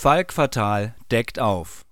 Falk 0.00 0.32
Fatal 0.32 0.94
deckt 1.10 1.40
auf. 1.40 1.84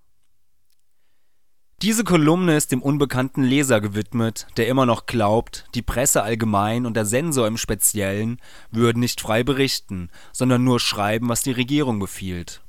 Diese 1.83 2.04
Kolumne 2.04 2.56
ist 2.56 2.71
dem 2.71 2.80
unbekannten 2.80 3.42
Leser 3.42 3.80
gewidmet, 3.80 4.46
der 4.56 4.68
immer 4.68 4.86
noch 4.86 5.06
glaubt, 5.06 5.67
die 5.75 5.83
Presse 5.83 6.23
allgemein 6.23 6.87
und 6.87 6.95
der 6.95 7.05
Zensor 7.05 7.49
im 7.49 7.57
Speziellen 7.57 8.41
würden 8.71 9.00
nicht 9.00 9.21
frei 9.21 9.43
berichten, 9.43 10.11
sondern 10.32 10.62
nur 10.62 10.79
schreiben, 10.79 11.29
was 11.29 11.43
die 11.43 11.50
Regierung 11.50 11.98
befiehlt. 11.98 12.62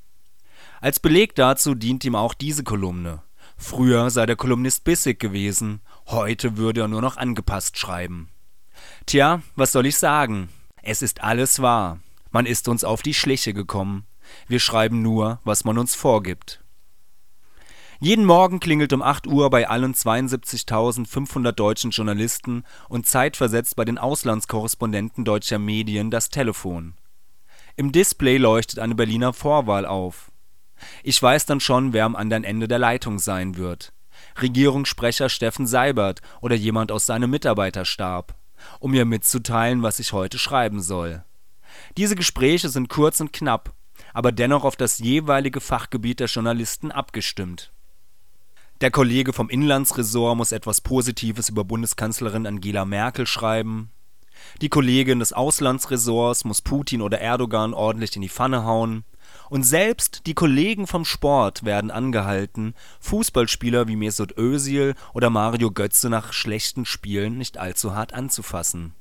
Als 0.81 0.99
Beleg 0.99 1.35
dazu 1.35 1.75
dient 1.75 2.03
ihm 2.03 2.15
auch 2.15 2.33
diese 2.33 2.63
Kolumne. 2.63 3.21
Früher 3.57 4.09
sei 4.09 4.25
der 4.25 4.37
Kolumnist 4.37 4.85
bissig 4.85 5.19
gewesen, 5.19 5.81
heute 6.07 6.57
würde 6.57 6.81
er 6.81 6.87
nur 6.87 7.03
noch 7.03 7.15
angepasst 7.15 7.77
schreiben. 7.77 8.29
Tja, 9.05 9.43
was 9.55 9.71
soll 9.71 9.85
ich 9.85 9.97
sagen? 9.97 10.49
Es 10.81 11.03
ist 11.03 11.21
alles 11.21 11.61
wahr. 11.61 11.99
Man 12.31 12.47
ist 12.47 12.67
uns 12.67 12.83
auf 12.83 13.03
die 13.03 13.13
Schliche 13.13 13.53
gekommen. 13.53 14.07
Wir 14.47 14.59
schreiben 14.59 15.01
nur, 15.01 15.39
was 15.43 15.65
man 15.65 15.77
uns 15.77 15.95
vorgibt. 15.95 16.61
Jeden 17.99 18.25
Morgen 18.25 18.59
klingelt 18.59 18.93
um 18.93 19.01
8 19.01 19.25
Uhr 19.25 19.49
bei 19.49 19.67
allen 19.67 19.95
72.500 19.95 21.51
deutschen 21.51 21.89
Journalisten 21.89 22.63
und 22.89 23.07
zeitversetzt 23.07 23.75
bei 23.75 23.85
den 23.85 23.97
Auslandskorrespondenten 23.97 25.25
deutscher 25.25 25.57
Medien 25.57 26.11
das 26.11 26.29
Telefon. 26.29 26.93
Im 27.75 27.91
Display 27.91 28.37
leuchtet 28.37 28.79
eine 28.79 28.93
Berliner 28.93 29.33
Vorwahl 29.33 29.85
auf. 29.85 30.31
Ich 31.01 31.21
weiß 31.21 31.47
dann 31.47 31.59
schon, 31.59 31.91
wer 31.93 32.05
am 32.05 32.15
anderen 32.15 32.43
Ende 32.43 32.67
der 32.67 32.79
Leitung 32.79 33.17
sein 33.17 33.57
wird. 33.57 33.93
Regierungssprecher 34.41 35.29
Steffen 35.29 35.65
Seibert 35.65 36.21
oder 36.41 36.55
jemand 36.55 36.91
aus 36.91 37.07
seinem 37.07 37.31
Mitarbeiterstab, 37.31 38.35
um 38.79 38.91
mir 38.91 39.05
mitzuteilen, 39.05 39.81
was 39.81 39.99
ich 39.99 40.13
heute 40.13 40.37
schreiben 40.37 40.81
soll. 40.81 41.23
Diese 41.97 42.15
Gespräche 42.15 42.69
sind 42.69 42.89
kurz 42.89 43.19
und 43.19 43.33
knapp, 43.33 43.73
aber 44.13 44.31
dennoch 44.31 44.63
auf 44.63 44.75
das 44.75 44.99
jeweilige 44.99 45.61
Fachgebiet 45.61 46.19
der 46.19 46.27
Journalisten 46.27 46.91
abgestimmt. 46.91 47.71
Der 48.81 48.91
Kollege 48.91 49.33
vom 49.33 49.49
Inlandsressort 49.49 50.37
muss 50.37 50.51
etwas 50.51 50.81
Positives 50.81 51.49
über 51.49 51.63
Bundeskanzlerin 51.63 52.45
Angela 52.45 52.85
Merkel 52.85 53.25
schreiben. 53.25 53.91
Die 54.61 54.69
Kollegin 54.69 55.19
des 55.19 55.33
Auslandsressorts 55.33 56.45
muss 56.45 56.61
Putin 56.61 57.01
oder 57.01 57.19
Erdogan 57.19 57.73
ordentlich 57.73 58.15
in 58.15 58.21
die 58.21 58.29
Pfanne 58.29 58.65
hauen. 58.65 59.03
Und 59.49 59.63
selbst 59.63 60.27
die 60.27 60.35
Kollegen 60.35 60.87
vom 60.87 61.05
Sport 61.05 61.65
werden 61.65 61.89
angehalten, 61.89 62.75
Fußballspieler 62.99 63.87
wie 63.87 63.95
Mesut 63.95 64.37
Özil 64.37 64.93
oder 65.13 65.29
Mario 65.29 65.71
Götze 65.71 66.09
nach 66.09 66.33
schlechten 66.33 66.85
Spielen 66.85 67.37
nicht 67.37 67.57
allzu 67.57 67.95
hart 67.95 68.13
anzufassen. 68.13 68.93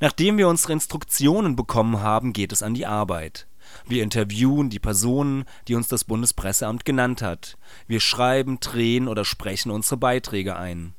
Nachdem 0.00 0.36
wir 0.36 0.48
unsere 0.48 0.72
Instruktionen 0.72 1.54
bekommen 1.54 2.00
haben, 2.00 2.32
geht 2.32 2.52
es 2.52 2.62
an 2.62 2.74
die 2.74 2.86
Arbeit. 2.86 3.46
Wir 3.86 4.02
interviewen 4.02 4.70
die 4.70 4.78
Personen, 4.78 5.44
die 5.68 5.74
uns 5.74 5.88
das 5.88 6.04
Bundespresseamt 6.04 6.84
genannt 6.84 7.22
hat. 7.22 7.56
Wir 7.86 8.00
schreiben, 8.00 8.60
drehen 8.60 9.08
oder 9.08 9.24
sprechen 9.24 9.70
unsere 9.70 9.96
Beiträge 9.96 10.56
ein. 10.56 10.94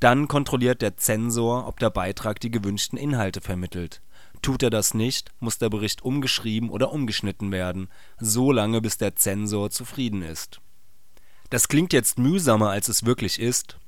Dann 0.00 0.28
kontrolliert 0.28 0.82
der 0.82 0.96
Zensor, 0.96 1.66
ob 1.66 1.80
der 1.80 1.90
Beitrag 1.90 2.40
die 2.40 2.50
gewünschten 2.50 2.98
Inhalte 2.98 3.40
vermittelt. 3.40 4.00
Tut 4.42 4.62
er 4.62 4.70
das 4.70 4.94
nicht, 4.94 5.32
muss 5.40 5.58
der 5.58 5.68
Bericht 5.68 6.02
umgeschrieben 6.02 6.70
oder 6.70 6.92
umgeschnitten 6.92 7.50
werden, 7.50 7.88
so 8.18 8.52
lange 8.52 8.80
bis 8.80 8.96
der 8.98 9.16
Zensor 9.16 9.70
zufrieden 9.70 10.22
ist. 10.22 10.60
Das 11.50 11.68
klingt 11.68 11.92
jetzt 11.92 12.18
mühsamer, 12.18 12.70
als 12.70 12.88
es 12.88 13.04
wirklich 13.04 13.40
ist. 13.40 13.78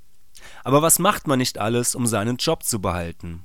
Aber 0.65 0.83
was 0.83 0.99
macht 0.99 1.27
man 1.27 1.39
nicht 1.39 1.59
alles, 1.59 1.95
um 1.95 2.07
seinen 2.07 2.37
Job 2.37 2.65
zu 2.65 2.81
behalten? 2.81 3.45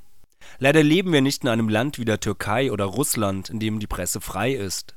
Leider 0.57 0.83
leben 0.83 1.11
wir 1.11 1.21
nicht 1.21 1.43
in 1.43 1.49
einem 1.49 1.69
Land 1.69 1.99
wie 1.99 2.05
der 2.05 2.19
Türkei 2.19 2.71
oder 2.71 2.85
Russland, 2.85 3.49
in 3.49 3.59
dem 3.59 3.79
die 3.79 3.87
Presse 3.87 4.21
frei 4.21 4.53
ist, 4.53 4.95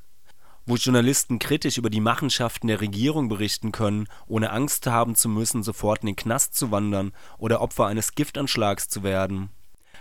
wo 0.65 0.75
Journalisten 0.75 1.39
kritisch 1.39 1.77
über 1.77 1.89
die 1.89 1.99
Machenschaften 1.99 2.67
der 2.67 2.79
Regierung 2.79 3.27
berichten 3.27 3.71
können, 3.71 4.07
ohne 4.27 4.51
Angst 4.51 4.87
haben 4.87 5.15
zu 5.15 5.27
müssen, 5.27 5.63
sofort 5.63 6.01
in 6.01 6.07
den 6.07 6.15
Knast 6.15 6.55
zu 6.55 6.71
wandern 6.71 7.11
oder 7.37 7.59
Opfer 7.59 7.87
eines 7.87 8.15
Giftanschlags 8.15 8.87
zu 8.87 9.03
werden. 9.03 9.49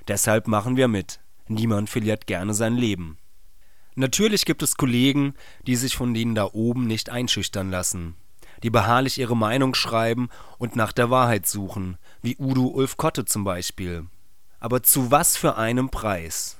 Deshalb 0.07 0.47
machen 0.47 0.77
wir 0.77 0.87
mit. 0.87 1.21
Niemand 1.49 1.89
verliert 1.91 2.27
gerne 2.27 2.55
sein 2.55 2.77
Leben. 2.77 3.17
Natürlich 3.95 4.45
gibt 4.45 4.63
es 4.63 4.77
Kollegen, 4.77 5.35
die 5.67 5.75
sich 5.75 5.97
von 5.97 6.15
denen 6.15 6.35
da 6.35 6.51
oben 6.53 6.87
nicht 6.87 7.11
einschüchtern 7.11 7.71
lassen, 7.71 8.15
die 8.63 8.71
beharrlich 8.71 9.19
ihre 9.19 9.37
Meinung 9.37 9.75
schreiben 9.75 10.29
und 10.59 10.77
nach 10.77 10.93
der 10.93 11.11
Wahrheit 11.11 11.47
suchen, 11.47 11.97
wie 12.23 12.37
Udo 12.39 12.67
Ulf 12.67 12.97
Kotte 12.97 13.25
zum 13.25 13.43
Beispiel. 13.43 14.07
Aber 14.61 14.83
zu 14.83 15.11
was 15.11 15.37
für 15.37 15.57
einem 15.57 15.91
Preis? 15.91 16.57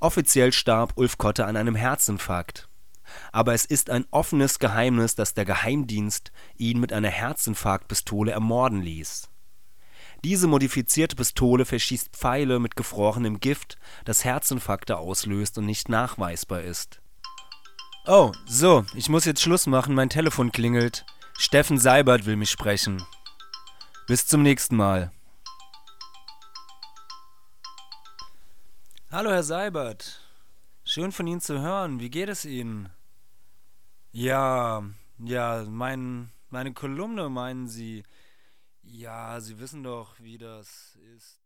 Offiziell 0.00 0.52
starb 0.52 0.92
Ulf 0.96 1.18
Kotte 1.18 1.46
an 1.46 1.56
einem 1.56 1.74
Herzinfarkt. 1.74 2.68
Aber 3.32 3.54
es 3.54 3.64
ist 3.64 3.90
ein 3.90 4.06
offenes 4.10 4.58
Geheimnis, 4.58 5.14
dass 5.14 5.34
der 5.34 5.44
Geheimdienst 5.44 6.30
ihn 6.56 6.78
mit 6.78 6.92
einer 6.92 7.08
Herzinfarktpistole 7.08 8.30
ermorden 8.30 8.82
ließ. 8.82 9.28
Diese 10.24 10.46
modifizierte 10.46 11.16
Pistole 11.16 11.64
verschießt 11.64 12.16
Pfeile 12.16 12.58
mit 12.58 12.76
gefrorenem 12.76 13.40
Gift, 13.40 13.78
das 14.04 14.24
Herzinfarkte 14.24 14.98
auslöst 14.98 15.58
und 15.58 15.66
nicht 15.66 15.88
nachweisbar 15.88 16.62
ist. 16.62 17.00
Oh, 18.06 18.32
so, 18.46 18.84
ich 18.94 19.08
muss 19.08 19.26
jetzt 19.26 19.42
Schluss 19.42 19.66
machen, 19.66 19.94
mein 19.94 20.10
Telefon 20.10 20.50
klingelt. 20.50 21.04
Steffen 21.36 21.78
Seibert 21.78 22.26
will 22.26 22.36
mich 22.36 22.50
sprechen. 22.50 23.02
Bis 24.06 24.26
zum 24.26 24.42
nächsten 24.42 24.76
Mal. 24.76 25.12
Hallo, 29.18 29.32
Herr 29.32 29.42
Seibert. 29.42 30.20
Schön 30.84 31.10
von 31.10 31.26
Ihnen 31.26 31.40
zu 31.40 31.60
hören. 31.60 31.98
Wie 31.98 32.08
geht 32.08 32.28
es 32.28 32.44
Ihnen? 32.44 32.88
Ja, 34.12 34.84
ja, 35.18 35.64
mein, 35.68 36.30
meine 36.50 36.72
Kolumne 36.72 37.28
meinen 37.28 37.66
Sie. 37.66 38.04
Ja, 38.84 39.40
Sie 39.40 39.58
wissen 39.58 39.82
doch, 39.82 40.20
wie 40.20 40.38
das 40.38 40.96
ist. 41.16 41.40